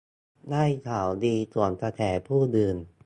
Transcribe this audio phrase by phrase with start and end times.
[0.49, 2.77] ได้ข่าวดีสวนกระแสผู้อื่น